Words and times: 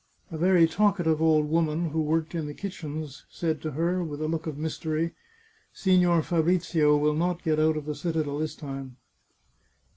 A 0.31 0.37
very 0.39 0.65
talkative 0.67 1.21
old 1.21 1.47
woman, 1.47 1.91
who 1.91 2.01
worked 2.01 2.33
in 2.33 2.47
the 2.47 2.55
kitchens, 2.55 3.23
said 3.29 3.61
to 3.61 3.73
her, 3.73 4.03
with 4.03 4.19
a 4.19 4.27
look 4.27 4.47
of 4.47 4.57
mystery," 4.57 5.13
SigTior 5.75 6.23
Fabrizio 6.23 6.97
will 6.97 7.13
not 7.13 7.43
get 7.43 7.59
out 7.59 7.77
of 7.77 7.85
the 7.85 7.93
citadel 7.93 8.39
this 8.39 8.55
time." 8.55 8.97